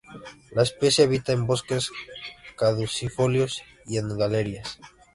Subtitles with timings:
[0.49, 1.91] La especie habita en bosques
[2.57, 4.63] caducifolios y en galería.